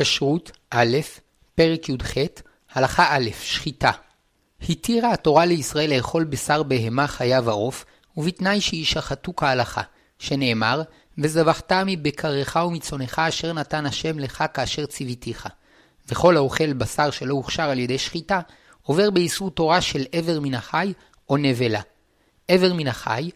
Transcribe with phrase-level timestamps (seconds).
[0.00, 0.96] כשרות א',
[1.54, 2.14] פרק י"ח,
[2.72, 3.90] הלכה א', שחיטה.
[4.68, 7.84] התירה התורה לישראל לאכול בשר בהמה חיה ועוף,
[8.16, 9.82] ובתנאי שישחטו כהלכה,
[10.18, 10.82] שנאמר,
[11.18, 15.48] וזבחת מבקרך ומצונך אשר נתן השם לך כאשר ציוויתיך.
[16.08, 18.40] וכל האוכל בשר שלא הוכשר על ידי שחיטה,
[18.82, 20.92] עובר באיסור תורה של איבר מן החי
[21.30, 21.80] או נבלה.
[22.48, 23.30] איבר מן החי,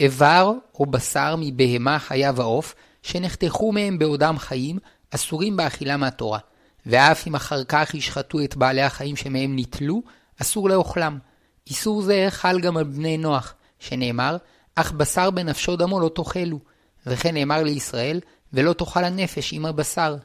[0.00, 4.78] איבר או בשר מבהמה חיה ועוף, שנחתכו מהם בעודם חיים,
[5.10, 6.38] אסורים באכילה מהתורה.
[6.86, 10.02] ואף אם אחר כך ישחטו את בעלי החיים שמהם ניטלו,
[10.42, 11.18] אסור לאוכלם.
[11.66, 14.36] איסור זה חל גם על בני נוח, שנאמר,
[14.74, 16.58] אך בשר בנפשו דמו לא תאכלו.
[17.06, 18.20] וכן נאמר לישראל,
[18.52, 20.16] ולא תאכל הנפש עם הבשר.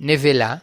[0.00, 0.56] נבלה,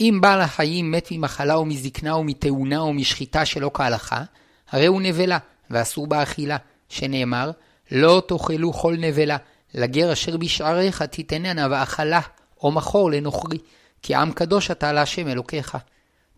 [0.00, 4.22] אם בעל החיים מת ממחלה או מזקנה או מתאונה או משחיטה שלא כהלכה,
[4.70, 5.38] הרי הוא נבלה,
[5.70, 6.56] ואסור באכילה,
[6.88, 7.50] שנאמר,
[7.90, 9.36] לא תאכלו כל נבלה,
[9.74, 12.20] לגר אשר בשעריך תיתננה ואכלה,
[12.64, 13.58] או מכור לנוכרי,
[14.02, 15.78] כי עם קדוש אתה להשם אלוקיך.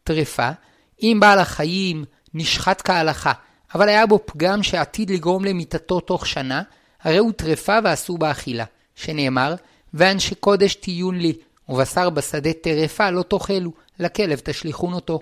[0.05, 0.51] טרפה,
[1.02, 3.33] אם בעל החיים נשחט כהלכה,
[3.74, 6.63] אבל היה בו פגם שעתיד לגרום למיתתו תוך שנה,
[7.02, 9.55] הרי הוא טרפה ואסור באכילה, שנאמר,
[9.95, 11.33] ואנשי קודש תיון לי,
[11.68, 15.21] ובשר בשדה טרפה לא תאכלו, לכלב תשליכון אותו.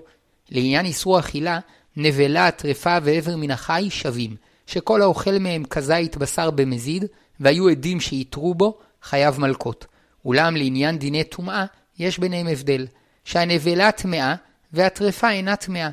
[0.49, 1.59] לעניין איסור אכילה,
[1.97, 4.35] נבלה, טרפה ואבר מן החי שווים,
[4.67, 7.05] שכל האוכל מהם כזית בשר במזיד,
[7.39, 9.85] והיו עדים שיתרו בו, חייב מלקות.
[10.25, 11.65] אולם לעניין דיני טומאה,
[11.99, 12.87] יש ביניהם הבדל,
[13.25, 14.35] שהנבלה טמאה
[14.73, 15.89] והטרפה אינה טמאה,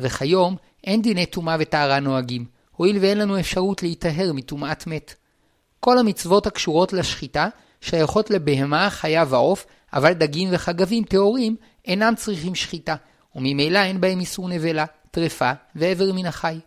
[0.00, 2.44] וכיום אין דיני טומאה וטהרה נוהגים,
[2.76, 5.14] הואיל ואין לנו אפשרות להיטהר מטומאת מת.
[5.80, 7.48] כל המצוות הקשורות לשחיטה
[7.80, 12.94] שייכות לבהמה, חיה ועוף, אבל דגים וחגבים טהורים אינם צריכים שחיטה,
[13.36, 16.58] וממילא אין בהם איסור נבלה, טרפה ואיבר מן החי.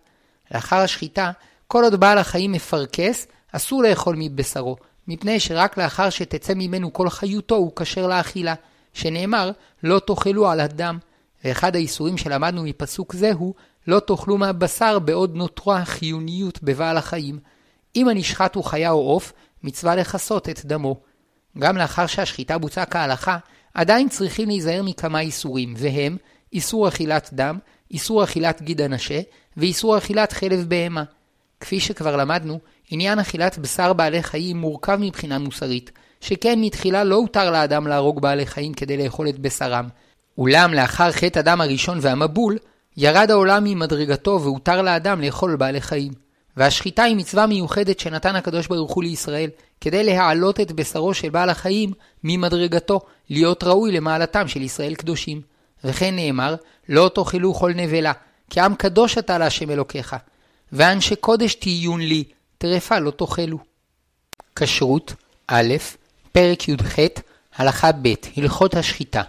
[0.52, 1.32] לאחר השחיטה,
[1.68, 4.76] כל עוד בעל החיים מפרכס, אסור לאכול מבשרו,
[5.08, 8.54] מפני שרק לאחר שתצא ממנו כל חיותו הוא כשר לאכילה,
[8.94, 9.52] שנאמר,
[9.84, 10.98] לא תאכלו על הדם.
[11.44, 13.54] ואחד האיסורים שלמדנו מפסוק זה הוא,
[13.88, 17.40] לא תאכלו מהבשר בעוד נותרה חיוניות בבעל החיים.
[17.96, 19.34] אם הנשחט הוא חיה או עוף,
[19.64, 21.02] מצווה לכסות את דמו.
[21.60, 23.38] גם לאחר שהשחיטה בוצעה כהלכה,
[23.74, 26.18] עדיין צריכים להיזהר מכמה איסורים, והם
[26.54, 27.58] איסור אכילת דם,
[27.92, 29.22] איסור אכילת גיד הנשה,
[29.58, 31.04] ואיסור אכילת חלב בהמה.
[31.60, 32.60] כפי שכבר למדנו,
[32.90, 38.46] עניין אכילת בשר בעלי חיים מורכב מבחינה מוסרית, שכן מתחילה לא הותר לאדם להרוג בעלי
[38.46, 39.88] חיים כדי לאכול את בשרם.
[40.38, 42.58] אולם לאחר חטא הדם הראשון והמבול,
[42.98, 46.14] ירד העולם ממדרגתו והותר לאדם לאכול בעלי חיים.
[46.58, 49.50] והשחיטה היא מצווה מיוחדת שנתן הקדוש ברוך הוא לישראל,
[49.82, 51.92] כדי להעלות את בשרו של בעל החיים
[52.24, 53.00] ממדרגתו,
[53.30, 55.42] להיות ראוי למעלתם של ישראל קדושים.
[55.84, 56.56] וכן נאמר,
[56.90, 58.12] לא תאכלו כל נבלה,
[58.50, 60.16] כי עם קדוש אתה להשם אלוקיך.
[60.72, 62.24] ואנשי קודש תהיון לי,
[62.58, 63.58] טרפה לא תאכלו.
[64.56, 65.14] כשרות
[65.48, 65.76] א',
[66.32, 66.96] פרק י"ח,
[67.56, 69.22] הלכה ב', הלכות השחיטה.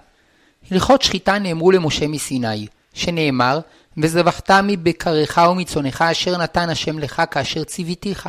[0.70, 3.60] הלכות שחיטה נאמרו למשה מסיני, שנאמר,
[3.96, 8.28] וזבחת מבקרך ומצונך אשר נתן השם לך כאשר ציוויתיך.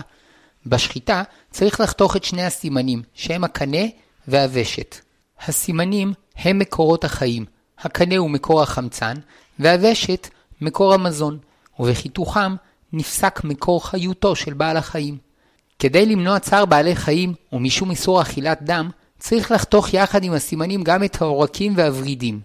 [0.66, 3.86] בשחיטה צריך לחתוך את שני הסימנים, שהם הקנה
[4.28, 4.96] והוושת.
[5.42, 7.46] הסימנים הם מקורות החיים,
[7.80, 9.14] הקנה הוא מקור החמצן,
[9.60, 10.28] והוושת
[10.62, 11.38] מקור המזון,
[11.80, 12.56] ובחיתוכם
[12.94, 15.18] נפסק מקור חיותו של בעל החיים.
[15.80, 18.90] כדי למנוע צער בעלי חיים ומשום איסור אכילת דם,
[19.20, 22.40] צריך לחתוך יחד עם הסימנים גם את העורקים והוורידים,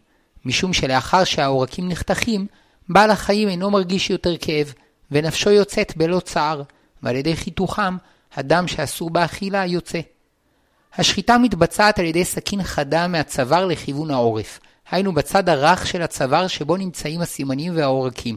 [0.45, 2.47] משום שלאחר שהעורקים נחתכים,
[2.89, 4.75] בעל החיים אינו מרגיש יותר כאב,
[5.11, 6.63] ונפשו יוצאת בלא צער,
[7.03, 7.97] ועל ידי חיתוכם,
[8.35, 10.01] הדם שאסור באכילה יוצא.
[10.95, 16.77] השחיטה מתבצעת על ידי סכין חדה מהצוואר לכיוון העורף, היינו בצד הרך של הצוואר שבו
[16.77, 18.37] נמצאים הסימנים והעורקים.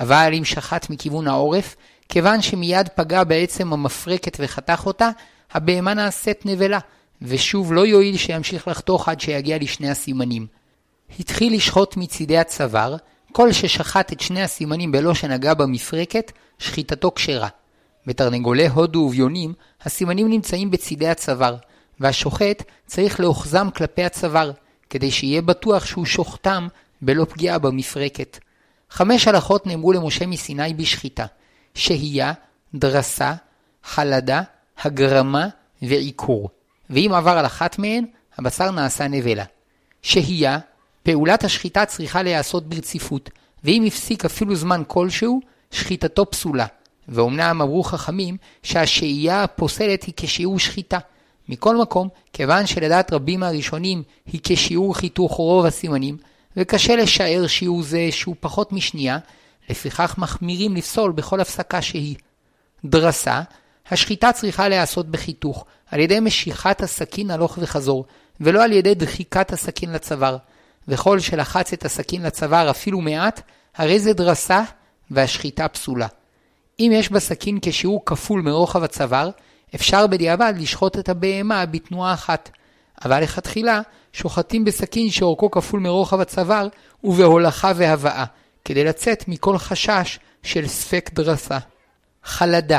[0.00, 1.76] אבל אם שחט מכיוון העורף,
[2.08, 5.10] כיוון שמיד פגע בעצם המפרקת וחתך אותה,
[5.52, 6.78] הבהמה נעשית נבלה,
[7.22, 10.46] ושוב לא יועיל שימשיך לחתוך עד שיגיע לשני הסימנים.
[11.20, 12.96] התחיל לשחוט מצידי הצוואר,
[13.32, 17.48] כל ששחט את שני הסימנים בלא שנגע במפרקת, שחיטתו כשרה.
[18.06, 21.56] בתרנגולי הודו וביונים, הסימנים נמצאים בצידי הצוואר,
[22.00, 24.50] והשוחט צריך לאוחזם כלפי הצוואר,
[24.90, 26.68] כדי שיהיה בטוח שהוא שוחטם
[27.02, 28.38] בלא פגיעה במפרקת.
[28.90, 31.26] חמש הלכות נאמרו למשה מסיני בשחיטה,
[31.74, 32.32] שהייה,
[32.74, 33.34] דרסה,
[33.84, 34.42] חלדה,
[34.82, 35.48] הגרמה
[35.82, 36.50] ועיקור.
[36.90, 38.04] ואם עבר על אחת מהן,
[38.38, 39.44] הבשר נעשה נבלה.
[40.02, 40.58] שהייה,
[41.02, 43.30] פעולת השחיטה צריכה להיעשות ברציפות,
[43.64, 45.40] ואם הפסיק אפילו זמן כלשהו,
[45.70, 46.66] שחיטתו פסולה.
[47.08, 50.98] ואומנם אמרו חכמים שהשהייה הפוסלת היא כשיעור שחיטה.
[51.48, 56.16] מכל מקום, כיוון שלדעת רבים מהראשונים היא כשיעור חיתוך רוב הסימנים,
[56.56, 59.18] וקשה לשער שיעור זה שהוא פחות משנייה,
[59.70, 62.16] לפיכך מחמירים לפסול בכל הפסקה שהיא.
[62.84, 63.40] דרסה,
[63.90, 68.04] השחיטה צריכה להיעשות בחיתוך, על ידי משיכת הסכין הלוך וחזור,
[68.40, 70.36] ולא על ידי דחיקת הסכין לצוואר.
[70.88, 73.40] וכל שלחץ את הסכין לצוואר אפילו מעט,
[73.76, 74.62] הרי זה דרסה
[75.10, 76.06] והשחיטה פסולה.
[76.80, 79.30] אם יש בסכין כשיעור כפול מרוחב הצוואר,
[79.74, 82.50] אפשר בדיעבד לשחוט את הבהמה בתנועה אחת.
[83.04, 83.80] אבל לכתחילה,
[84.12, 86.68] שוחטים בסכין שאורכו כפול מרוחב הצוואר
[87.04, 88.24] ובהולכה והבאה,
[88.64, 91.58] כדי לצאת מכל חשש של ספק דרסה.
[92.24, 92.78] חלדה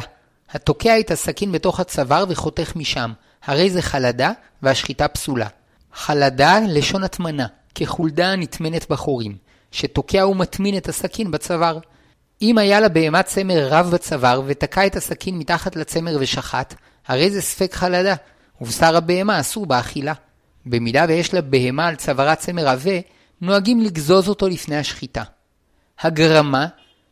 [0.51, 3.11] התוקע את הסכין בתוך הצוואר וחותך משם,
[3.43, 4.31] הרי זה חלדה
[4.61, 5.47] והשחיטה פסולה.
[5.93, 9.37] חלדה לשון הטמנה, כחולדה הנטמנת בחורים,
[9.71, 11.79] שתוקע ומטמין את הסכין בצוואר.
[12.41, 16.73] אם היה לבהמה צמר רב בצוואר ותקע את הסכין מתחת לצמר ושחט,
[17.07, 18.15] הרי זה ספק חלדה,
[18.61, 20.13] ובשר הבהמה אסור באכילה.
[20.65, 22.99] במידה ויש לבהמה על צווארה צמר עבה,
[23.41, 25.23] נוהגים לגזוז אותו לפני השחיטה.
[25.99, 26.67] הגרמה,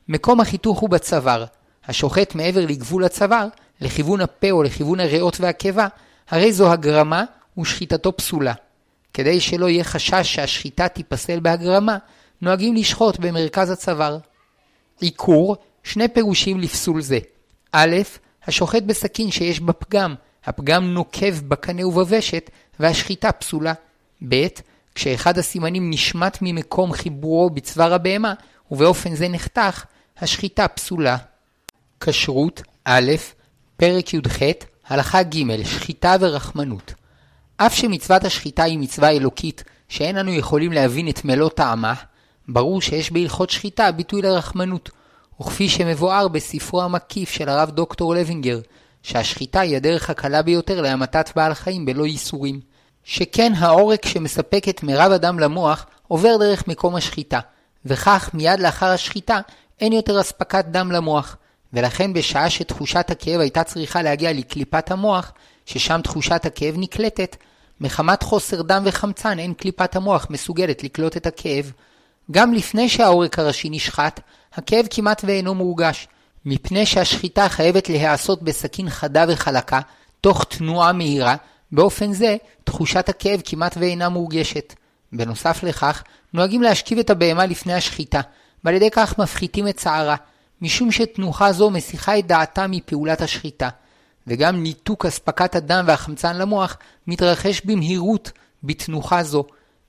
[0.08, 1.46] מקום החיתוך הוא בצוואר.
[1.88, 3.48] השוחט מעבר לגבול הצוואר,
[3.82, 5.88] לכיוון הפה או לכיוון הריאות והקיבה,
[6.30, 7.24] הרי זו הגרמה
[7.58, 8.54] ושחיטתו פסולה.
[9.14, 11.98] כדי שלא יהיה חשש שהשחיטה תיפסל בהגרמה,
[12.42, 14.18] נוהגים לשחוט במרכז הצוואר.
[15.00, 17.20] עיקור, שני פירושים לפסול זה.
[17.72, 17.96] א',
[18.48, 20.16] השוחט בסכין שיש בה פגם,
[20.50, 22.50] הפגם נוקב בקנה ובוושת,
[22.80, 23.74] והשחיטה פסולה.
[24.30, 24.48] ב.
[24.96, 28.34] כשאחד הסימנים נשמט ממקום חיבורו בצוואר הבהמה,
[28.72, 29.86] ובאופן זה נחתך,
[30.18, 31.18] השחיטה פסולה.
[32.00, 33.12] כשרות א',
[33.78, 34.40] פרק י"ח,
[34.88, 36.94] הלכה ג', שחיטה ורחמנות.
[37.58, 41.94] אף שמצוות השחיטה היא מצווה אלוקית, שאין אנו יכולים להבין את מלוא טעמה,
[42.48, 44.90] ברור שיש בהלכות שחיטה ביטוי לרחמנות,
[45.42, 48.60] וכפי שמבואר בספרו המקיף של הרב דוקטור לוינגר,
[49.04, 52.60] שהשחיטה היא הדרך הקלה ביותר להמתת בעל חיים בלא ייסורים.
[53.04, 57.40] שכן העורק שמספק את מירב הדם למוח עובר דרך מקום השחיטה,
[57.86, 59.40] וכך מיד לאחר השחיטה
[59.82, 61.38] אין יותר אספקת דם למוח,
[61.74, 65.32] ולכן בשעה שתחושת הכאב הייתה צריכה להגיע לקליפת המוח,
[65.66, 67.36] ששם תחושת הכאב נקלטת,
[67.82, 71.72] מחמת חוסר דם וחמצן אין קליפת המוח מסוגלת לקלוט את הכאב.
[72.32, 74.20] גם לפני שהעורק הראשי נשחט,
[74.54, 76.08] הכאב כמעט ואינו מורגש,
[76.50, 79.80] מפני שהשחיטה חייבת להיעשות בסכין חדה וחלקה,
[80.22, 81.36] תוך תנועה מהירה,
[81.72, 84.74] באופן זה תחושת הכאב כמעט ואינה מורגשת.
[85.14, 86.04] בנוסף לכך,
[86.34, 88.22] נוהגים להשכיב את הבהמה לפני השחיטה,
[88.64, 90.16] ועל ידי כך מפחיתים את צערה,
[90.62, 93.70] משום שתנוחה זו מסיחה את דעתה מפעולת השחיטה.
[94.28, 98.32] וגם ניתוק אספקת הדם והחמצן למוח מתרחש במהירות
[98.64, 99.44] בתנוחה זו.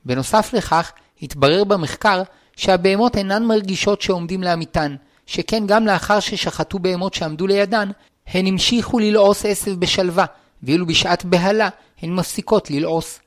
[0.05, 0.93] בנוסף לכך,
[1.23, 2.23] התברר במחקר
[2.57, 4.97] שהבהמות אינן מרגישות שעומדים לאמיתן,
[5.31, 7.91] שכן גם לאחר ששחטו בהמות שעמדו לידן,
[8.27, 10.25] הן המשיכו ללעוס עשב בשלווה,
[10.62, 11.69] ואילו בשעת בהלה
[12.03, 13.21] הן מפסיקות ללעוס.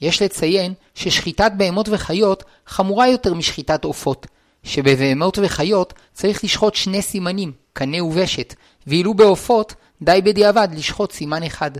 [0.00, 4.26] יש לציין ששחיטת בהמות וחיות חמורה יותר משחיטת עופות,
[4.62, 8.54] שבבהמות וחיות צריך לשחוט שני סימנים, קנה ובשת,
[8.86, 11.70] ואילו בעופות די בדיעבד לשחוט סימן אחד.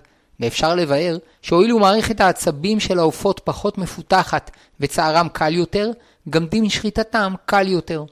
[0.41, 4.51] ואפשר לבאר שהואילו מערכת העצבים של העופות פחות מפותחת
[4.81, 5.91] וצערם קל יותר,
[6.31, 8.05] גם דין שחיטתם קל יותר.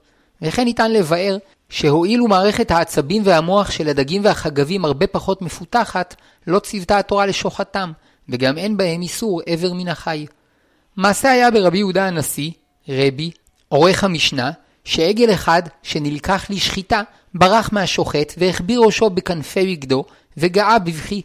[0.43, 1.37] וכן ניתן לבאר
[1.69, 6.15] שהואילו מערכת העצבים והמוח של הדגים והחגבים הרבה פחות מפותחת,
[6.47, 7.93] לא ציוותה התורה לשוחטם,
[8.29, 10.27] וגם אין בהם איסור עבר מן החי.
[10.97, 12.51] מעשה היה ברבי יהודה הנשיא,
[12.89, 13.31] רבי,
[13.69, 14.51] עורך המשנה,
[14.85, 17.03] שעגל אחד שנלקח לשחיטה
[17.35, 20.05] ברח מהשוחט והחביא ראשו בכנפי בגדו
[20.37, 21.23] וגאה בבכי.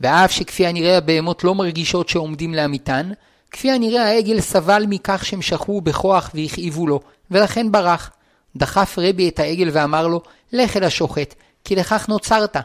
[0.00, 3.10] ואף שכפי הנראה הבהמות לא מרגישות שעומדים לאמיתן,
[3.50, 8.10] כפי הנראה העגל סבל מכך שהם שכבו בכוח והכאיבו לו, ולכן ברח.
[8.56, 10.20] דחף רבי את העגל ואמר לו,
[10.52, 11.34] לך אל השוחט,
[11.64, 12.56] כי לכך נוצרת.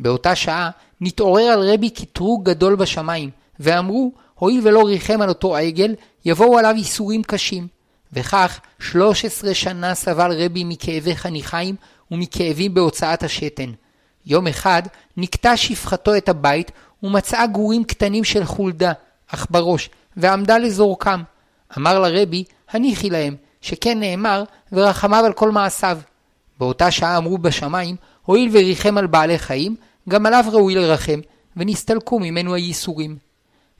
[0.00, 0.70] באותה שעה
[1.00, 6.74] נתעורר על רבי קטרוג גדול בשמיים, ואמרו, הואיל ולא ריחם על אותו עגל, יבואו עליו
[6.76, 7.66] ייסורים קשים.
[8.12, 11.76] וכך 13 שנה סבל רבי מכאבי חניכיים
[12.10, 13.72] ומכאבים בהוצאת השתן.
[14.26, 14.82] יום אחד
[15.16, 16.72] נקטע שפחתו את הבית
[17.02, 18.92] ומצאה גורים קטנים של חולדה,
[19.26, 21.22] אך בראש, ועמדה לזורקם.
[21.78, 25.98] אמר לרבי, הניחי להם, שכן נאמר, ורחמיו על כל מעשיו.
[26.58, 29.76] באותה שעה אמרו בשמיים, הואיל וריחם על בעלי חיים,
[30.08, 31.20] גם עליו ראוי לרחם,
[31.56, 33.16] ונסתלקו ממנו הייסורים.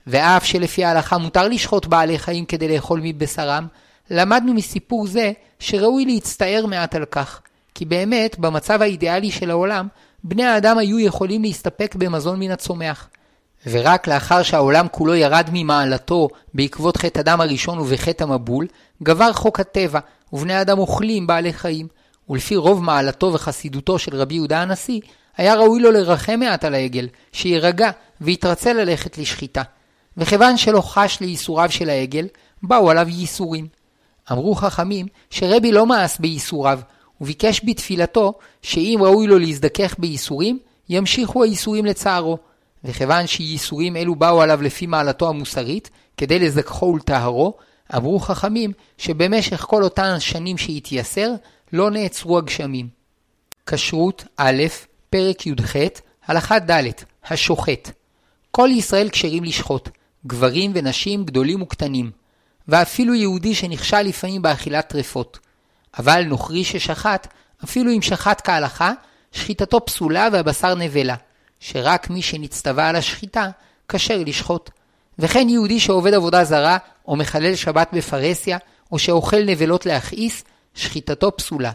[0.07, 3.67] ואף שלפי ההלכה מותר לשחוט בעלי חיים כדי לאכול מבשרם,
[4.09, 7.41] למדנו מסיפור זה שראוי להצטער מעט על כך,
[7.75, 9.87] כי באמת, במצב האידיאלי של העולם,
[10.23, 13.09] בני האדם היו יכולים להסתפק במזון מן הצומח.
[13.67, 18.67] ורק לאחר שהעולם כולו ירד ממעלתו בעקבות חטא הדם הראשון ובחטא המבול,
[19.03, 19.99] גבר חוק הטבע,
[20.33, 21.87] ובני האדם אוכלים בעלי חיים.
[22.29, 25.01] ולפי רוב מעלתו וחסידותו של רבי יהודה הנשיא,
[25.37, 27.91] היה ראוי לו לרחם מעט על העגל, שירגע
[28.21, 29.61] ויתרצה ללכת לשחיטה.
[30.17, 32.27] וכיוון שלא חש לייסוריו של העגל,
[32.63, 33.67] באו עליו ייסורים.
[34.31, 36.79] אמרו חכמים שרבי לא מאס בייסוריו,
[37.21, 42.37] וביקש בתפילתו שאם ראוי לו להזדכך בייסורים, ימשיכו הייסורים לצערו.
[42.85, 47.53] וכיוון שייסורים אלו באו עליו לפי מעלתו המוסרית, כדי לזכחו ולטהרו,
[47.95, 51.31] אמרו חכמים שבמשך כל אותן השנים שהתייסר,
[51.73, 52.87] לא נעצרו הגשמים.
[53.65, 54.63] כשרות א',
[55.09, 55.75] פרק י"ח,
[56.27, 56.83] הלכה ד',
[57.25, 57.91] השוחט.
[58.51, 59.89] כל ישראל כשרים לשחוט,
[60.27, 62.11] גברים ונשים, גדולים וקטנים,
[62.67, 65.39] ואפילו יהודי שנכשל לפעמים באכילת טרפות.
[65.99, 67.27] אבל נוכרי ששחט,
[67.63, 68.91] אפילו אם שחט כהלכה,
[69.31, 71.15] שחיטתו פסולה והבשר נבלה,
[71.67, 73.49] שרק מי שנצטווה על השחיטה,
[73.89, 74.69] כשר לשחוט.
[75.19, 78.57] וכן יהודי שעובד עבודה זרה, או מחלל שבת בפרהסיה,
[78.91, 80.43] או שאוכל נבלות להכעיס,
[80.73, 81.71] שחיטתו פסולה.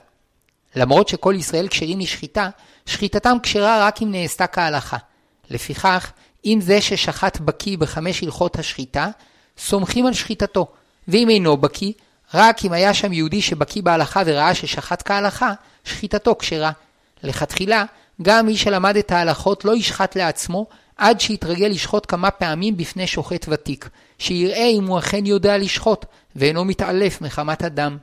[0.76, 2.48] למרות שכל ישראל כשרים לשחיטה,
[2.86, 4.96] שחיטתם כשרה רק אם נעשתה כהלכה.
[5.50, 6.12] לפיכך,
[6.44, 9.08] אם זה ששחט בקיא בחמש הלכות השחיטה,
[9.58, 10.66] סומכים על שחיטתו,
[11.08, 11.92] ואם אינו בקיא,
[12.34, 15.52] רק אם היה שם יהודי שבקיא בהלכה וראה ששחט כהלכה,
[15.84, 16.70] שחיטתו כשרה.
[17.22, 17.84] לכתחילה,
[18.22, 23.46] גם מי שלמד את ההלכות לא ישחט לעצמו, עד שיתרגל לשחוט כמה פעמים בפני שוחט
[23.48, 26.04] ותיק, שיראה אם הוא אכן יודע לשחוט,
[26.36, 27.98] ואינו מתעלף מחמת הדם.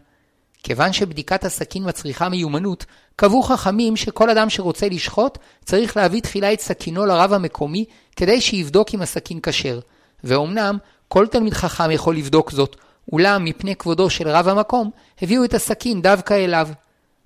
[0.63, 6.59] כיוון שבדיקת הסכין מצריכה מיומנות, קבעו חכמים שכל אדם שרוצה לשחוט, צריך להביא תחילה את
[6.59, 9.79] סכינו לרב המקומי, כדי שיבדוק אם הסכין כשר.
[10.23, 12.75] ואומנם, כל תלמיד חכם יכול לבדוק זאת,
[13.11, 14.89] אולם מפני כבודו של רב המקום,
[15.21, 16.67] הביאו את הסכין דווקא אליו.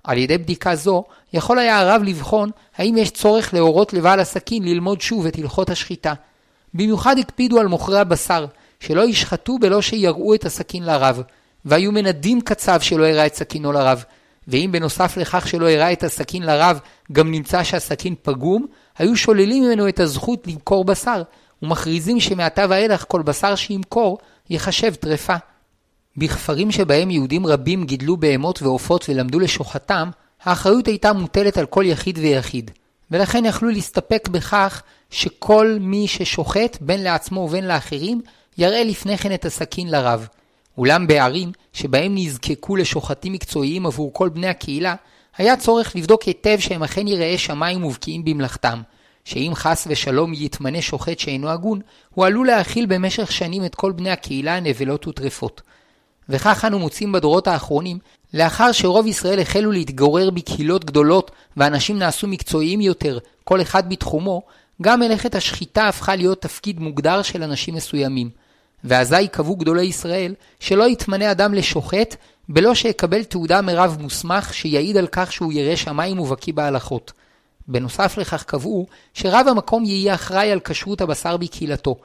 [0.04, 5.00] על ידי בדיקה זו, יכול היה הרב לבחון האם יש צורך להורות לבעל הסכין ללמוד
[5.00, 6.14] שוב את הלכות השחיטה.
[6.74, 8.46] במיוחד הקפידו על מוכרי הבשר,
[8.80, 11.22] שלא ישחטו בלא שיראו את הסכין לרב,
[11.64, 14.04] והיו מנדים קצב שלא הראה את סכינו לרב.
[14.48, 16.80] ואם בנוסף לכך שלא הראה את הסכין לרב,
[17.12, 18.66] גם נמצא שהסכין פגום,
[18.98, 21.22] היו שוללים ממנו את הזכות למכור בשר,
[21.62, 24.18] ומכריזים שמעתה ואילך כל בשר שימכור
[24.50, 25.36] ייחשב טרפה.
[26.16, 30.10] בכפרים שבהם יהודים רבים גידלו בהמות ועופות ולמדו לשוחטם,
[30.42, 32.70] האחריות הייתה מוטלת על כל יחיד ויחיד,
[33.10, 38.20] ולכן יכלו להסתפק בכך שכל מי ששוחט, בין לעצמו ובין לאחרים,
[38.58, 40.28] יראה לפני כן את הסכין לרב.
[40.78, 44.94] אולם בערים שבהם נזקקו לשוחטים מקצועיים עבור כל בני הקהילה,
[45.36, 48.82] היה צורך לבדוק היטב שהם אכן יראי שמיים ובקיאים במלאכתם,
[49.24, 51.80] שאם חס ושלום יתמנה שוחט שאינו הגון,
[52.14, 55.62] הוא עלול להאכיל במשך שנים את כל בני הקהילה נבלות וטרפות.
[56.28, 57.98] וכך אנו מוצאים בדורות האחרונים,
[58.34, 64.42] לאחר שרוב ישראל החלו להתגורר בקהילות גדולות ואנשים נעשו מקצועיים יותר, כל אחד בתחומו,
[64.82, 68.30] גם מלאכת השחיטה הפכה להיות תפקיד מוגדר של אנשים מסוימים.
[68.84, 72.16] ואזי קבעו גדולי ישראל שלא יתמנה אדם לשוחט
[72.48, 77.12] בלא שיקבל תעודה מרב מוסמך שיעיד על כך שהוא ירא שמיים ובקיא בהלכות.
[77.68, 81.96] בנוסף לכך קבעו שרב המקום יהיה אחראי על כשרות הבשר בקהילתו,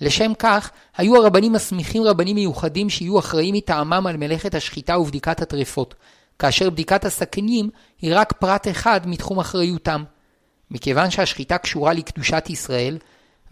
[0.00, 5.94] לשם כך, היו הרבנים מסמיכים רבנים מיוחדים שיהיו אחראים מטעמם על מלאכת השחיטה ובדיקת הטרפות,
[6.38, 7.70] כאשר בדיקת הסכינים
[8.02, 10.04] היא רק פרט אחד מתחום אחריותם.
[10.70, 12.98] מכיוון שהשחיטה קשורה לקדושת ישראל,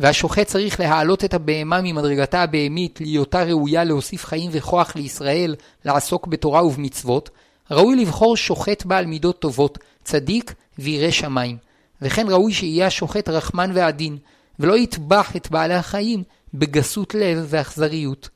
[0.01, 6.65] והשוחט צריך להעלות את הבהמה ממדרגתה הבהמית להיותה ראויה להוסיף חיים וכוח לישראל לעסוק בתורה
[6.65, 7.31] ובמצוות,
[7.71, 11.57] ראוי לבחור שוחט בעל מידות טובות, צדיק וירא שמיים.
[12.03, 14.19] וכן ראוי שיהיה השוחט רחמן ועדין,
[14.59, 16.23] ולא יטבח את בעלי החיים
[16.55, 18.29] בגסות לב ואכזריות.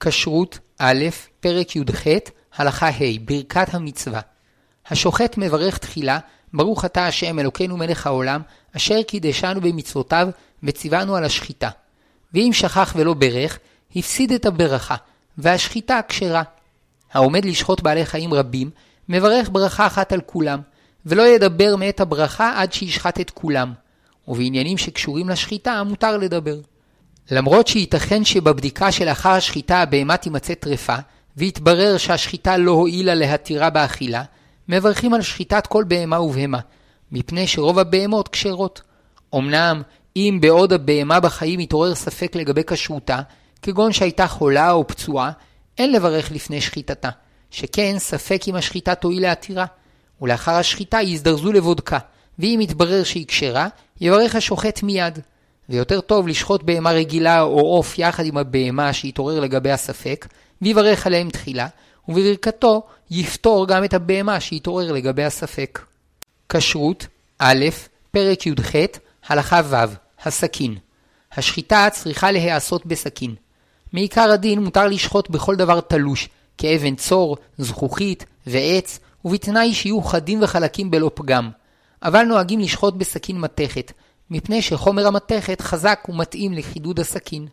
[0.00, 1.04] כשרות א',
[1.40, 2.06] פרק י"ח,
[2.56, 4.20] הלכה ה', ברכת המצווה.
[4.86, 6.18] השוחט מברך תחילה,
[6.52, 8.42] ברוך אתה השם אלוקינו מלך העולם,
[8.76, 10.28] אשר קידשנו במצוותיו
[10.62, 11.70] וציוונו על השחיטה.
[12.34, 13.58] ואם שכח ולא ברך,
[13.96, 14.96] הפסיד את הברכה,
[15.38, 16.42] והשחיטה כשרה.
[17.12, 18.70] העומד לשחוט בעלי חיים רבים,
[19.08, 20.60] מברך ברכה אחת על כולם,
[21.06, 23.72] ולא ידבר מאת הברכה עד שישחט את כולם.
[24.28, 26.60] ובעניינים שקשורים לשחיטה מותר לדבר.
[27.30, 30.96] למרות שייתכן שבבדיקה שלאחר השחיטה הבהמה תימצא טרפה,
[31.36, 34.22] ויתברר שהשחיטה לא הועילה להתירה באכילה,
[34.68, 36.60] מברכים על שחיטת כל בהמה ובהמה,
[37.12, 38.82] מפני שרוב הבהמות כשרות.
[39.34, 39.82] אמנם,
[40.16, 43.20] אם בעוד הבהמה בחיים יתעורר ספק לגבי כשרותה,
[43.62, 45.30] כגון שהייתה חולה או פצועה,
[45.78, 47.10] אין לברך לפני שחיטתה,
[47.50, 49.66] שכן ספק אם השחיטה תועיל להתירה,
[50.22, 51.98] ולאחר השחיטה יזדרזו לבודקה,
[52.38, 53.68] ואם יתברר שהיא כשרה,
[54.00, 55.18] יברך השוחט מיד.
[55.68, 60.26] ויותר טוב לשחוט בהמה רגילה או עוף יחד עם הבהמה שהתעורר לגבי הספק,
[60.62, 61.66] ויברך עליהם תחילה,
[62.08, 65.80] ובברכתו יפתור גם את הבהמה שהתעורר לגבי הספק.
[66.48, 67.06] כשרות
[67.38, 67.64] א',
[68.10, 68.72] פרק י"ח,
[69.28, 69.76] הלכה ו',
[70.22, 70.74] הסכין.
[71.32, 73.34] השחיטה צריכה להיעשות בסכין.
[73.92, 76.28] מעיקר הדין מותר לשחוט בכל דבר תלוש,
[76.58, 81.50] כאבן צור, זכוכית ועץ, ובתנאי שיהיו חדים וחלקים בלא פגם.
[82.02, 83.92] אבל נוהגים לשחוט בסכין מתכת,
[84.30, 87.46] מפני שחומר המתכת חזק ומתאים לחידוד הסכין.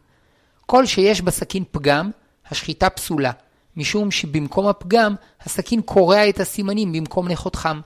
[0.65, 2.11] כל שיש בסכין פגם,
[2.49, 3.31] השחיטה פסולה,
[3.77, 7.79] משום שבמקום הפגם, הסכין קורע את הסימנים במקום לחותכם.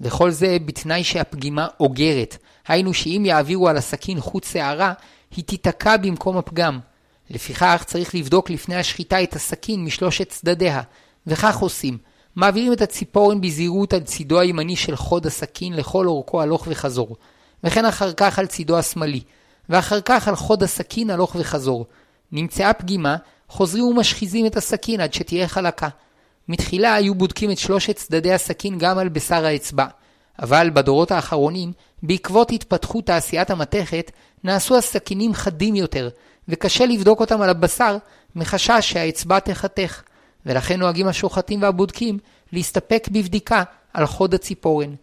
[0.00, 2.36] וכל זה בתנאי שהפגימה אוגרת,
[2.68, 4.92] היינו שאם יעבירו על הסכין חוט שערה,
[5.36, 6.78] היא תיתקע במקום הפגם.
[7.30, 10.82] לפיכך צריך לבדוק לפני השחיטה את הסכין משלושת צדדיה,
[11.26, 11.98] וכך עושים.
[12.36, 17.16] מעבירים את הציפורן בזהירות על צידו הימני של חוד הסכין לכל אורכו הלוך וחזור,
[17.64, 19.20] וכן אחר כך על צידו השמאלי,
[19.68, 21.86] ואחר כך על חוד הסכין הלוך וחזור.
[22.32, 23.16] נמצאה פגימה,
[23.48, 25.88] חוזרים ומשחיזים את הסכין עד שתהיה חלקה.
[26.48, 29.86] מתחילה היו בודקים את שלושת צדדי הסכין גם על בשר האצבע,
[30.38, 31.72] אבל בדורות האחרונים,
[32.02, 34.10] בעקבות התפתחות תעשיית המתכת,
[34.44, 36.08] נעשו הסכינים חדים יותר,
[36.48, 37.96] וקשה לבדוק אותם על הבשר,
[38.36, 40.02] מחשש שהאצבע תחתך,
[40.46, 42.18] ולכן נוהגים השוחטים והבודקים
[42.52, 44.94] להסתפק בבדיקה על חוד הציפורן.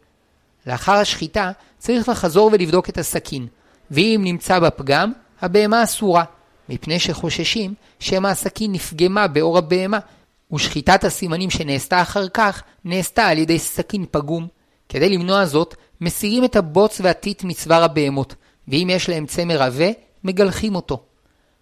[0.67, 3.47] לאחר השחיטה צריך לחזור ולבדוק את הסכין,
[3.91, 6.23] ואם נמצא בה פגם, הבהמה אסורה,
[6.69, 9.99] מפני שחוששים שמא הסכין נפגמה באור הבהמה,
[10.53, 14.47] ושחיטת הסימנים שנעשתה אחר כך נעשתה על ידי סכין פגום.
[14.89, 18.35] כדי למנוע זאת, מסירים את הבוץ והטיט מצוואר הבהמות,
[18.67, 19.89] ואם יש להם צמר עבה,
[20.23, 21.03] מגלחים אותו.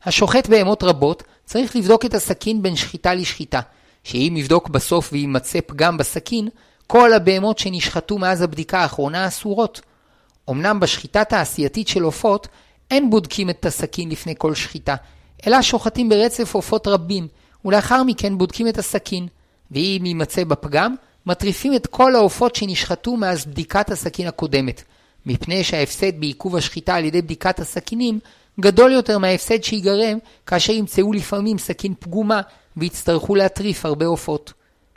[0.03, 3.59] השוחט בהמות רבות צריך לבדוק את הסכין בין שחיטה לשחיטה,
[4.03, 6.49] שאם יבדוק בסוף ויימצא פגם בסכין,
[6.87, 9.81] כל הבהמות שנשחטו מאז הבדיקה האחרונה אסורות.
[10.49, 12.47] אמנם בשחיטה תעשייתית של עופות,
[12.91, 14.95] אין בודקים את הסכין לפני כל שחיטה,
[15.47, 17.27] אלא שוחטים ברצף עופות רבים,
[17.65, 19.27] ולאחר מכן בודקים את הסכין,
[19.71, 24.83] ואם יימצא בפגם, מטריפים את כל העופות שנשחטו מאז בדיקת הסכין הקודמת,
[25.25, 28.19] מפני שההפסד בעיכוב השחיטה על ידי בדיקת הסכינים
[28.59, 32.41] גדול יותר מההפסד שיגרם כאשר ימצאו לפעמים סכין פגומה
[32.77, 34.53] ויצטרכו להטריף הרבה עופות.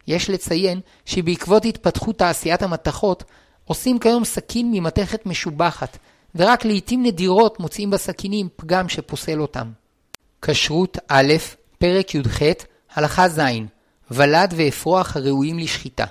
[0.07, 3.25] יש לציין שבעקבות התפתחות תעשיית המתכות,
[3.65, 5.99] עושים כיום סכין ממתכת משובחת,
[6.35, 9.71] ורק לעיתים נדירות מוצאים בסכינים פגם שפוסל אותם.
[10.43, 11.33] כשרות א',
[11.79, 12.43] פרק י"ח,
[12.95, 13.41] הלכה ז',
[14.11, 16.05] ולד ואפרוח הראויים לשחיטה.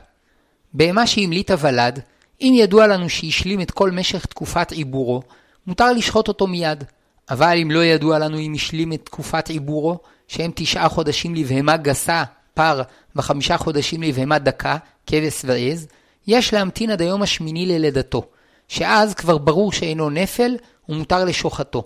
[0.74, 2.00] בהמה שהמליטה ולד,
[2.42, 5.22] אם ידוע לנו שהשלים את כל משך תקופת עיבורו,
[5.68, 6.84] מותר לשחוט אותו מיד.
[7.30, 12.24] אבל אם לא ידוע לנו אם השלים את תקופת עיבורו, שהם תשעה חודשים לבהמה גסה,
[12.54, 12.82] פר,
[13.16, 15.88] וחמישה חודשים לבהמה דקה, כבש ועז,
[16.28, 18.28] יש להמתין עד היום השמיני ללידתו,
[18.68, 20.58] שאז כבר ברור שאינו נפל
[20.90, 21.84] ומותר לשוחטו.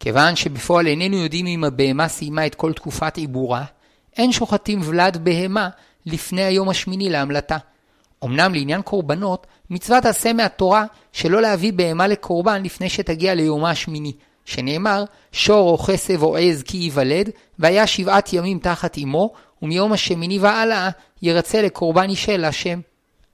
[0.00, 3.64] כיוון שבפועל איננו יודעים אם הבהמה סיימה את כל תקופת עיבורה,
[4.16, 5.68] אין שוחטים ולד בהמה
[6.06, 7.56] לפני היום השמיני להמלטה.
[8.24, 14.12] אמנם לעניין קורבנות, מצוות עשה מהתורה שלא להביא בהמה לקורבן לפני שתגיע ליומה השמיני,
[14.50, 19.32] שנאמר, שור או חסב או עז כי ייוולד, והיה שבעת ימים תחת אמו,
[19.62, 20.88] ומיום השמיני והלאה
[21.22, 22.80] ירצה לקורבן אישה להשם.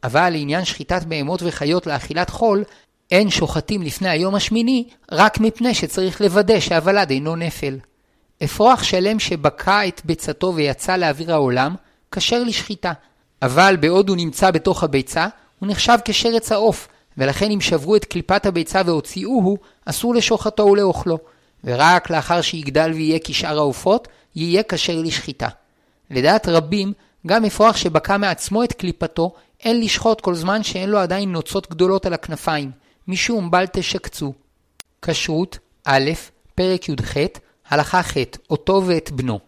[0.05, 2.65] אבל לעניין שחיטת בהמות וחיות לאכילת חול,
[3.11, 7.79] אין שוחטים לפני היום השמיני, רק מפני שצריך לוודא שהוולד אינו נפל.
[8.45, 11.75] אפרוח שלם שבקע את ביצתו ויצא לאוויר העולם,
[12.11, 12.93] כשר לשחיטה,
[13.43, 15.27] אבל בעוד הוא נמצא בתוך הביצה,
[15.59, 21.19] הוא נחשב כשרץ העוף, ולכן אם שברו את קליפת הביצה והוציאוהו, אסור לשוחטו ולאוכלו,
[21.65, 25.49] ורק לאחר שיגדל ויהיה כשאר העופות, יהיה כשר לשחיטה.
[26.11, 26.93] לדעת רבים,
[27.27, 32.07] גם אפרוח שבקע מעצמו את קליפתו, אין לשחוט כל זמן שאין לו עדיין נוצות גדולות
[32.07, 32.71] על הכנפיים,
[33.09, 34.33] משום בל תשקצו.
[35.03, 36.11] כשרות א',
[36.55, 37.17] פרק י"ח,
[37.69, 38.17] הלכה ח',
[38.51, 39.39] אותו ואת בנו.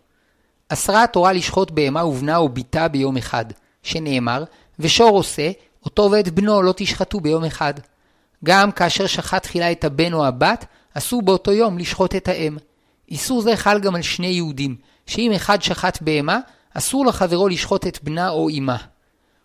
[0.69, 3.45] אסרה התורה לשחוט בהמה ובנה או בתה ביום אחד,
[3.83, 4.45] שנאמר,
[4.79, 5.51] ושור עושה,
[5.89, 7.75] אותו ואת בנו לא תשחטו ביום אחד.
[8.45, 12.57] גם כאשר שחט תחילה את הבן או הבת, אסור באותו יום לשחוט את האם.
[13.11, 16.39] איסור זה חל גם על שני יהודים, שאם אחד שחט בהמה,
[16.75, 18.77] אסור לחברו לשחוט את בנה או אמה.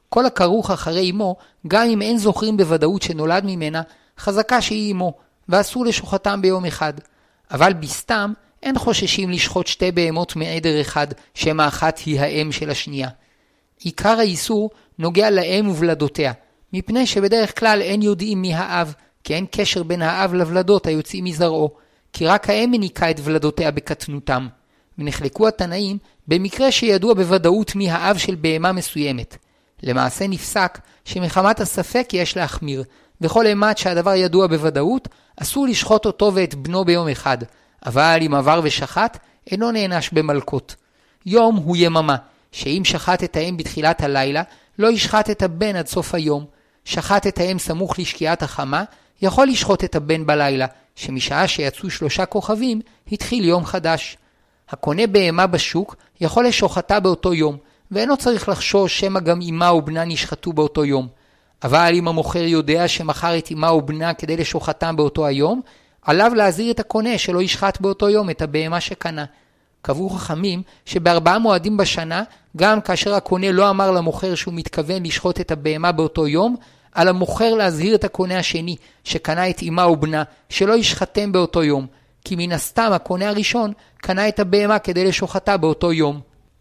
[0.10, 1.36] כל הכרוך אחרי אמו,
[1.67, 3.82] גם אם אין זוכרים בוודאות שנולד ממנה,
[4.19, 5.13] חזקה שהיא אמו,
[5.49, 6.93] ואסור לשוחטם ביום אחד.
[7.51, 13.10] אבל בסתם, אין חוששים לשחוט שתי בהמות מעדר אחד, שם האחת היא האם של השנייה.
[13.79, 16.32] עיקר האיסור נוגע לאם וולדותיה,
[16.73, 21.71] מפני שבדרך כלל אין יודעים מי האב, כי אין קשר בין האב לוולדות היוצאים מזרעו,
[22.13, 24.47] כי רק האם מניקה את ולדותיה בקטנותם.
[24.97, 29.38] ונחלקו התנאים במקרה שידוע בוודאות מי האב של בהמה מסוימת.
[29.84, 32.84] למעשה נפסק שמחמת הספק יש להחמיר,
[33.21, 37.38] וכל אימת שהדבר ידוע בוודאות, אסור לשחוט אותו ואת בנו ביום אחד,
[37.86, 39.17] אבל אם עבר ושחט,
[39.51, 40.75] אינו נענש במלקות.
[41.25, 42.15] יום הוא יממה,
[42.51, 44.43] שאם שחט את האם בתחילת הלילה,
[44.80, 46.46] לא ישחט את הבן עד סוף היום.
[46.86, 48.84] שחט את האם סמוך לשקיעת החמה,
[49.22, 52.82] יכול לשחוט את הבן בלילה, שמשעה שיצאו שלושה כוכבים,
[53.12, 54.18] התחיל יום חדש.
[54.70, 57.58] הקונה בהמה בשוק יכול לשוחטה באותו יום,
[57.92, 61.08] ואינו צריך לחשוש שמא גם אמה או בנה נשחטו באותו יום.
[61.64, 65.62] אבל אם המוכר יודע שמכר את אמה או בנה כדי לשוחטם באותו היום,
[66.02, 69.26] עליו להזהיר את הקונה שלא ישחט באותו יום את הבהמה שקנה.
[69.82, 72.24] קבעו חכמים שבארבעה מועדים בשנה,
[72.58, 76.56] גם כאשר הקונה לא אמר למוכר שהוא מתכוון לשחוט את הבהמה באותו יום,
[76.92, 81.88] על המוכר להזהיר את הקונה השני, שקנה את אמה או בנה, שלא ישחטם באותו יום,
[82.26, 86.20] כי מן הסתם הקונה הראשון קנה את הבהמה כדי לשוחטה באותו יום.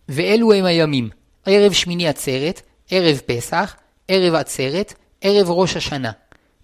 [0.08, 1.08] ואלו הם הימים,
[1.46, 3.76] ערב שמיני עצרת, ערב פסח,
[4.08, 6.10] ערב עצרת, ערב ראש השנה.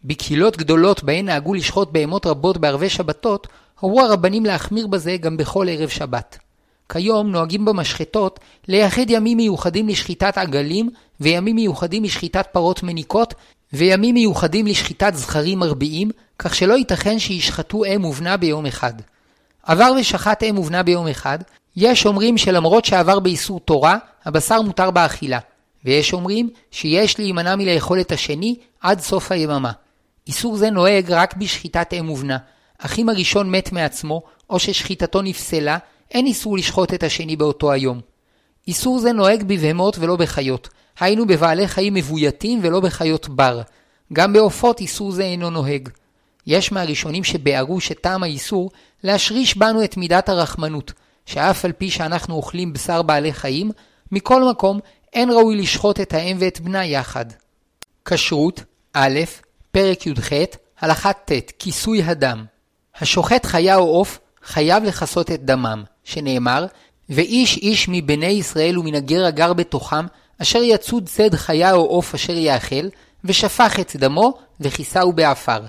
[0.05, 3.47] בקהילות גדולות בהן נהגו לשחוט בהמות רבות בערבי שבתות,
[3.81, 6.39] הורו הרבנים להחמיר בזה גם בכל ערב שבת.
[6.89, 13.35] כיום נוהגים במשחטות לייחד ימים מיוחדים לשחיטת עגלים, וימים מיוחדים לשחיטת פרות מניקות,
[13.73, 18.93] וימים מיוחדים לשחיטת זכרים מרביעים, כך שלא ייתכן שישחטו אם ובנה ביום אחד.
[19.63, 21.39] עבר ושחט אם ובנה ביום אחד,
[21.77, 25.39] יש אומרים שלמרות שעבר באיסור תורה, הבשר מותר באכילה,
[25.85, 29.73] ויש אומרים שיש להימנע מלאכול את השני עד סוף היממה.
[30.27, 32.39] איסור זה נוהג רק בשחיטת אם ובנה,
[32.79, 35.79] אך אם הראשון מת מעצמו, או ששחיטתו נפסלה,
[36.11, 38.01] אין איסור לשחוט את השני באותו היום.
[38.69, 40.69] איסור זה נוהג בבהמות ולא בחיות,
[41.01, 43.63] היינו בבעלי חיים מבויתים ולא בחיות בר.
[44.13, 45.89] גם בעופות איסור זה אינו נוהג.
[46.47, 48.71] יש מהראשונים שביארו שטעם האיסור
[49.03, 50.93] להשריש בנו את מידת הרחמנות,
[51.27, 53.71] שאף על פי שאנחנו אוכלים בשר בעלי חיים,
[54.13, 54.81] מכל מקום
[55.13, 57.25] אין ראוי לשחוט את האם ואת בנה יחד.
[58.05, 59.21] כשרות, א',
[59.71, 60.33] פרק י"ח,
[60.81, 62.45] הלכה ט', כיסוי הדם.
[63.01, 64.19] השוחט חיה או עוף
[64.49, 66.67] חייב לכסות את דמם, שנאמר,
[67.09, 70.07] ואיש איש מבני ישראל ומן הגר הגר בתוכם,
[70.43, 72.89] אשר יצוד צד חיה או עוף אשר יאכל,
[73.25, 75.61] ושפך את דמו, וכיסהו בעפר.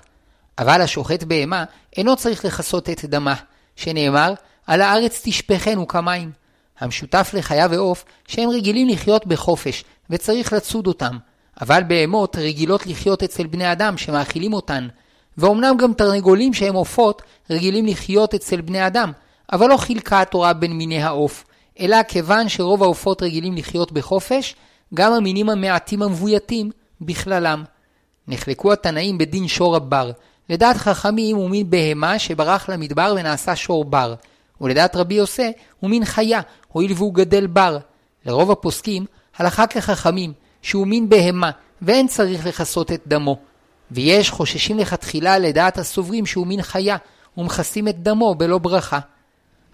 [0.60, 1.64] אבל השוחט בהמה
[1.98, 3.36] אינו צריך לכסות את דמה,
[3.76, 4.34] שנאמר,
[4.68, 6.32] על הארץ תשפכנו כמים.
[6.80, 11.18] המשותף לחיה ועוף, שהם רגילים לחיות בחופש, וצריך לצוד אותם.
[11.62, 14.88] אבל בהמות רגילות לחיות אצל בני אדם שמאכילים אותן.
[15.40, 19.12] ואומנם גם תרנגולים שהם עופות רגילים לחיות אצל בני אדם,
[19.52, 21.46] אבל לא חילקה התורה בין מיני העוף,
[21.80, 24.56] אלא כיוון שרוב העופות רגילים לחיות בחופש,
[24.94, 26.72] גם המינים המעטים המבויתים
[27.02, 27.64] בכללם.
[28.28, 30.12] נחלקו התנאים בדין שור הבר.
[30.50, 34.16] לדעת חכמים הוא מין בהמה שברח למדבר ונעשה שור בר,
[34.62, 37.78] ולדעת רבי יוסי הוא מין חיה, הואיל והוא גדל בר.
[38.26, 39.06] לרוב הפוסקים,
[39.38, 43.49] הלכה כחכמים, שהוא מין בהמה, ואין צריך לכסות את דמו.
[43.92, 46.98] ויש חוששים לכתחילה לדעת הסוברים שהוא מין חיה,
[47.38, 49.00] ומכסים את דמו בלא ברכה.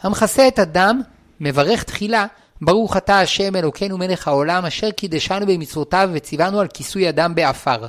[0.01, 1.01] המכסה את הדם,
[1.39, 2.25] מברך תחילה,
[2.61, 7.85] ברוך אתה השם אלוקינו מלך העולם, אשר קידשנו במצוותיו וציוונו על כיסוי הדם בעפר.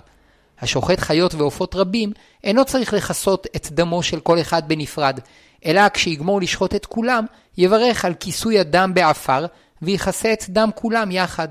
[0.61, 2.12] השוחט חיות ועופות רבים,
[2.45, 5.21] אינו צריך לכסות את דמו של כל אחד בנפרד,
[5.67, 7.25] אלא כשיגמור לשחוט את כולם,
[7.59, 9.47] יברך על כיסוי הדם בעפר,
[9.83, 11.49] ויכסה את דם כולם יחד.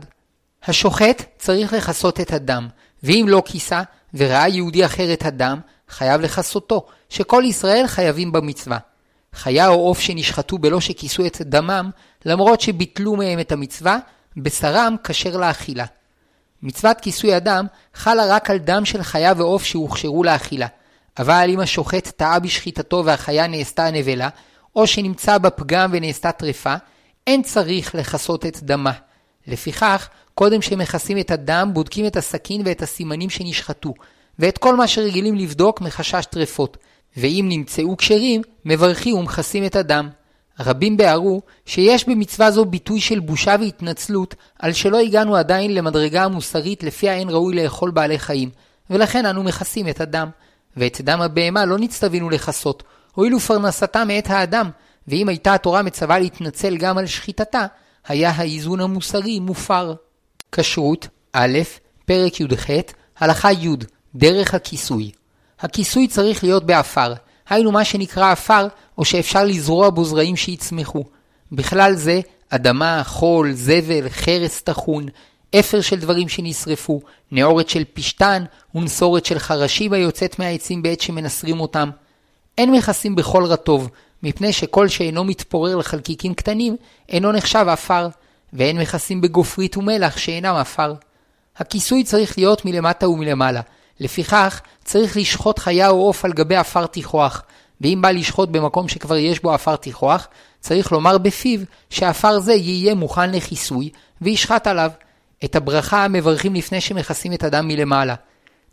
[0.64, 2.68] השוחט צריך לכסות את הדם,
[3.04, 3.82] ואם לא כיסה,
[4.16, 8.78] וראה יהודי אחר את הדם, חייב לכסותו, שכל ישראל חייבים במצווה.
[9.34, 11.90] חיה או עוף שנשחטו בלא שכיסו את דמם,
[12.26, 13.98] למרות שביטלו מהם את המצווה,
[14.38, 15.86] בשרם כשר לאכילה.
[16.64, 20.68] מצוות כיסוי הדם חלה רק על דם של חיה ועוף שהוכשרו לאכילה.
[21.20, 24.30] אבל אם השוחט טעה בשחיטתו והחיה נעשתה נבלה,
[24.76, 26.76] או שנמצא בה פגם ונעשתה טרפה,
[27.28, 28.92] אין צריך לכסות את דמה.
[29.48, 33.94] לפיכך, קודם שמכסים את הדם, בודקים את הסכין ואת הסימנים שנשחטו,
[34.40, 36.78] ואת כל מה שרגילים לבדוק מחשש טרפות,
[37.18, 40.10] ואם נמצאו כשרים, מברכים ומכסים את הדם.
[40.60, 46.84] רבים ביארו שיש במצווה זו ביטוי של בושה והתנצלות על שלא הגענו עדיין למדרגה המוסרית
[46.84, 48.50] לפיה אין ראוי לאכול בעלי חיים,
[48.90, 50.30] ולכן אנו מכסים את הדם.
[50.78, 54.70] ואת דם הבהמה לא נצטווינו לכסות, הואיל ופרנסתה מאת האדם,
[55.08, 57.66] ואם הייתה התורה מצווה להתנצל גם על שחיטתה,
[58.08, 59.94] היה האיזון המוסרי מופר.
[60.56, 61.60] כשרות, א',
[62.06, 62.70] פרק י"ח,
[63.20, 63.70] הלכה י',
[64.16, 65.12] דרך הכיסוי.
[65.60, 67.14] הכיסוי צריך להיות בעפר,
[67.50, 71.04] היינו מה שנקרא עפר, או שאפשר לזרוע בו זרעים שיצמחו.
[71.52, 75.06] בכלל זה, אדמה, חול, זבל, חרס טחון,
[75.60, 78.44] אפר של דברים שנשרפו, נאורת של פשתן
[78.76, 81.90] ונסורת של חרשים היוצאת מהעצים בעת שמנסרים אותם.
[82.58, 83.90] אין מכסים בכל רטוב,
[84.24, 86.76] מפני שכל שאינו מתפורר לחלקיקים קטנים,
[87.10, 88.08] אינו נחשב עפר,
[88.56, 90.94] ואין מכסים בגופרית ומלח שאינם עפר.
[91.58, 93.62] הכיסוי צריך להיות מלמטה ומלמעלה,
[94.00, 97.44] לפיכך צריך לשחוט חיה או עוף על גבי עפר תיכוח,
[97.82, 100.28] ואם בא לשחוט במקום שכבר יש בו עפר תיכוח,
[100.60, 103.90] צריך לומר בפיו שעפר זה יהיה מוכן לכיסוי,
[104.22, 104.92] וישחט עליו.
[105.46, 108.16] את הברכה מברכים לפני שמכסים את הדם מלמעלה.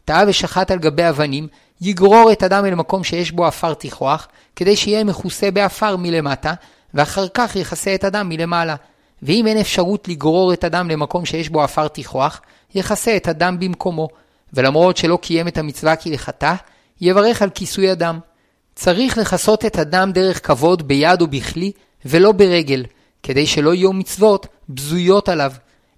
[0.04, 1.48] טעה ושחט על גבי אבנים,
[1.80, 6.54] יגרור את הדם אל מקום שיש בו עפר תיכוח, כדי שיהיה מכוסה בעפר מלמטה,
[6.94, 8.76] ואחר כך יכסה את הדם מלמעלה.
[9.22, 12.40] ואם אין אפשרות לגרור את הדם למקום שיש בו עפר תיכוח,
[12.74, 14.08] יכסה את הדם במקומו,
[14.52, 16.54] ולמרות שלא קיים את המצווה כהלכתה,
[17.00, 18.18] יברך על כיסוי הדם.
[18.74, 21.72] צריך לכסות את הדם דרך כבוד ביד או בכלי,
[22.04, 22.84] ולא ברגל,
[23.22, 25.52] כדי שלא יהיו מצוות בזויות עליו.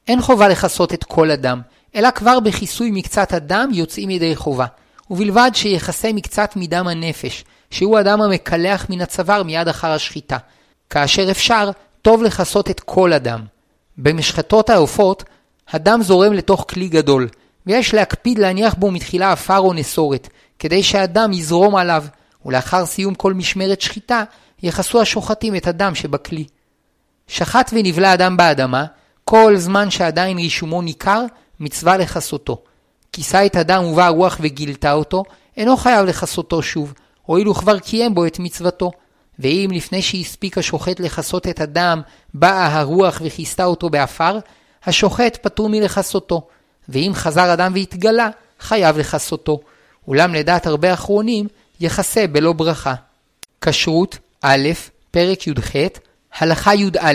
[0.08, 1.60] אין חובה לכסות את כל הדם,
[1.94, 4.66] אלא כבר בכיסוי מקצת הדם יוצאים ידי חובה,
[5.10, 10.36] ובלבד שיכסה מקצת מדם הנפש, שהוא הדם המקלח מן הצוואר מיד אחר השחיטה.
[10.90, 11.70] כאשר אפשר,
[12.04, 13.40] טוב לכסות את כל הדם.
[13.98, 15.24] במשחטות העופות,
[15.70, 17.28] הדם זורם לתוך כלי גדול,
[17.66, 22.04] ויש להקפיד להניח בו מתחילה עפר או נסורת, כדי שהדם יזרום עליו,
[22.46, 24.24] ולאחר סיום כל משמרת שחיטה,
[24.62, 26.44] יכסו השוחטים את הדם שבכלי.
[27.28, 28.84] שחט ונבלע הדם באדמה,
[29.24, 31.24] כל זמן שעדיין רישומו ניכר,
[31.60, 32.62] מצווה לכסותו.
[33.12, 35.22] כיסה את הדם ובאה רוח וגילתה אותו,
[35.56, 38.90] אינו חייב לכסותו שוב, הואיל וכבר קיים בו את מצוותו.
[39.38, 42.00] ואם לפני שהספיק השוחט לכסות את הדם,
[42.34, 44.38] באה הרוח וכיסתה אותו באפר,
[44.84, 46.46] השוחט פטור מלכסותו,
[46.88, 49.60] ואם חזר הדם והתגלה, חייב לכסותו.
[50.08, 51.46] אולם לדעת הרבה אחרונים,
[51.80, 52.94] יכסה בלא ברכה.
[53.60, 54.68] כשרות א',
[55.10, 55.72] פרק י"ח,
[56.38, 57.12] הלכה י"א,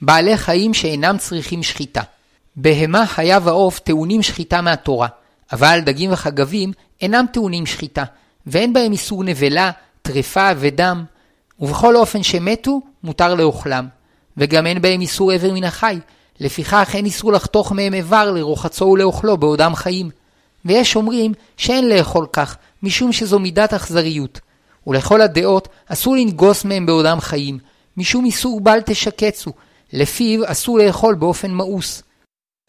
[0.00, 2.02] בעלי חיים שאינם צריכים שחיטה.
[2.56, 5.08] בהמה, חיה ועוף טעונים שחיטה מהתורה,
[5.52, 8.04] אבל דגים וחגבים אינם טעונים שחיטה,
[8.46, 9.70] ואין בהם איסור נבלה,
[10.02, 11.04] טרפה ודם,
[11.60, 13.88] ובכל אופן שמתו, מותר לאוכלם.
[14.36, 15.98] וגם אין בהם איסור איבר מן החי,
[16.40, 20.10] לפיכך אין איסור לחתוך מהם איבר לרוחצו ולאוכלו בעודם חיים.
[20.64, 24.40] ויש אומרים שאין לאכול כך, משום שזו מידת אכזריות.
[24.86, 27.58] ולכל הדעות אסור לנגוס מהם בעודם חיים,
[27.96, 29.52] משום איסור בל תשקצו,
[29.92, 32.02] לפיו אסור לאכול באופן מאוס.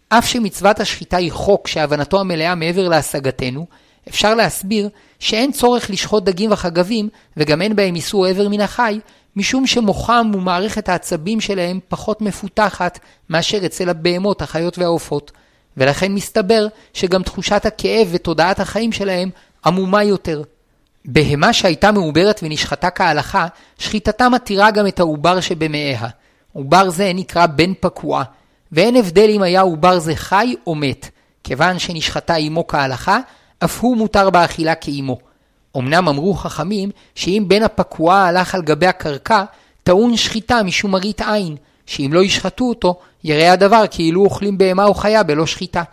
[0.10, 3.66] אף שמצוות השחיטה היא חוק שהבנתו המלאה מעבר להשגתנו,
[4.10, 4.90] אפשר להסביר
[5.20, 9.00] שאין צורך לשחוט דגים וחגבים, וגם אין בהם איסור עבר מן החי,
[9.36, 15.32] משום שמוחם ומערכת העצבים שלהם פחות מפותחת מאשר אצל הבהמות, החיות והעופות,
[15.78, 19.30] ולכן מסתבר שגם תחושת הכאב ותודעת החיים שלהם
[19.66, 20.44] עמומה יותר.
[21.06, 23.48] בהמה שהייתה מעוברת ונשחטה כהלכה,
[23.80, 26.08] שחיטתה מתירה גם את העובר שבמאיה.
[26.54, 28.24] עובר זה נקרא בן פקועה,
[28.72, 31.10] ואין הבדל אם היה עובר זה חי או מת,
[31.44, 33.20] כיוון שנשחטה אמו כהלכה,
[33.64, 35.18] אף הוא מותר באכילה כאמו.
[35.78, 39.44] אמנם אמרו חכמים שאם בן הפקועה הלך על גבי הקרקע,
[39.84, 44.94] טעון שחיטה משום מראית עין, שאם לא ישחטו אותו, יראה הדבר כאילו אוכלים בהמה או
[44.94, 45.84] חיה בלא שחיטה.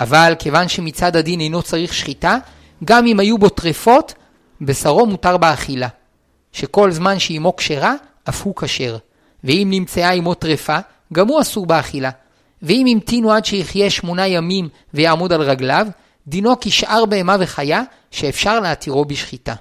[0.00, 2.36] אבל כיוון שמצד הדין אינו צריך שחיטה,
[2.84, 4.14] גם אם היו בו טרפות,
[4.60, 5.88] בשרו מותר באכילה.
[6.52, 7.94] שכל זמן שאימו כשרה,
[8.28, 8.96] אף הוא כשר.
[9.44, 10.78] ואם נמצאה עמו טרפה,
[11.12, 12.10] גם הוא אסור באכילה.
[12.62, 15.86] ואם המתינו עד שיחיה שמונה ימים ויעמוד על רגליו,
[16.26, 19.54] דינו כשאר בהמה וחיה שאפשר להתירו בשחיטה.